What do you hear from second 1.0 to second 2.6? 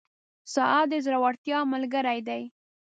زړورتیا ملګری دی.